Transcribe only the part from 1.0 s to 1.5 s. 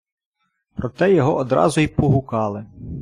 його